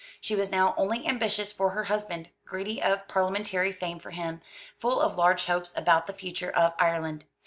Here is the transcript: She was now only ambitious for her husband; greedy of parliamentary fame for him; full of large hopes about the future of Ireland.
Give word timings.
She 0.19 0.35
was 0.35 0.49
now 0.49 0.73
only 0.77 1.07
ambitious 1.07 1.51
for 1.51 1.69
her 1.69 1.83
husband; 1.83 2.29
greedy 2.43 2.81
of 2.81 3.07
parliamentary 3.07 3.71
fame 3.71 3.99
for 3.99 4.09
him; 4.09 4.41
full 4.79 4.99
of 4.99 5.15
large 5.15 5.45
hopes 5.45 5.73
about 5.77 6.07
the 6.07 6.13
future 6.13 6.49
of 6.49 6.73
Ireland. 6.79 7.23